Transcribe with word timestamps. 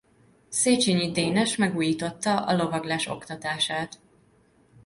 Széchényi 0.49 1.11
Dénes 1.11 1.55
megújította 1.55 2.45
a 2.45 2.55
lovaglás 2.55 3.07
oktatását. 3.07 3.99